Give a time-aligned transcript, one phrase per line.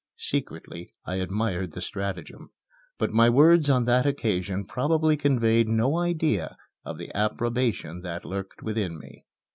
[0.17, 2.49] Secretly I admired the stratagem,
[2.97, 8.63] but my words on that occasion probably conveyed no idea of the approbation that lurked
[8.63, 9.25] within me.